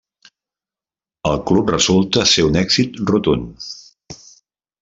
El 1.31 1.37
club 1.51 1.69
resulta 1.75 2.25
ser 2.33 2.49
un 2.49 2.59
èxit 2.65 3.01
rotund. 3.15 3.71